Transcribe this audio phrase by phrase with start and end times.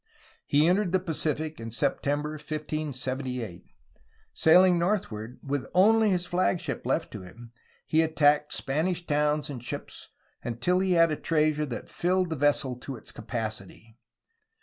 [0.47, 3.67] He entered the Pacific in Septem ber 1578.
[4.33, 7.51] Sailing northward, with only his flagship left to him,
[7.85, 10.09] he attacked Spanish towns and ships,
[10.43, 13.99] until he had a treasure that filled the vessel to its capacity.